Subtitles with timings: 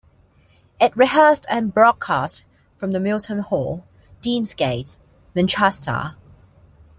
[0.79, 2.41] It rehearsed and broadcast
[2.75, 3.83] from the Milton Hall,
[4.23, 4.97] Deansgate,
[5.35, 6.15] Manchester.